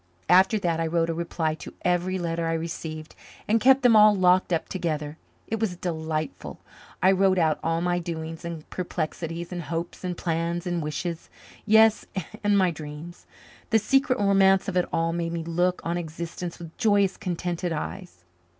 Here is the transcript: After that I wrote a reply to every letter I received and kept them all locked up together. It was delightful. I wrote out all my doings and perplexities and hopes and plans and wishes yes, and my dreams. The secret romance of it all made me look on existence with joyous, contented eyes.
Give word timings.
After 0.29 0.57
that 0.57 0.79
I 0.79 0.87
wrote 0.87 1.11
a 1.11 1.13
reply 1.13 1.53
to 1.53 1.75
every 1.83 2.17
letter 2.17 2.47
I 2.47 2.53
received 2.53 3.15
and 3.47 3.61
kept 3.61 3.83
them 3.83 3.95
all 3.95 4.15
locked 4.15 4.51
up 4.51 4.67
together. 4.67 5.19
It 5.45 5.59
was 5.59 5.75
delightful. 5.75 6.59
I 7.03 7.11
wrote 7.11 7.37
out 7.37 7.59
all 7.63 7.81
my 7.81 7.99
doings 7.99 8.43
and 8.43 8.67
perplexities 8.71 9.51
and 9.51 9.61
hopes 9.61 10.03
and 10.03 10.17
plans 10.17 10.65
and 10.65 10.81
wishes 10.81 11.29
yes, 11.67 12.07
and 12.43 12.57
my 12.57 12.71
dreams. 12.71 13.27
The 13.69 13.77
secret 13.77 14.17
romance 14.17 14.67
of 14.67 14.75
it 14.75 14.89
all 14.91 15.13
made 15.13 15.33
me 15.33 15.43
look 15.43 15.81
on 15.85 15.99
existence 15.99 16.57
with 16.57 16.75
joyous, 16.79 17.15
contented 17.15 17.71
eyes. 17.71 18.23